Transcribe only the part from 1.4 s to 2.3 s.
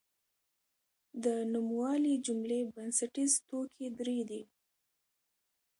نوموالي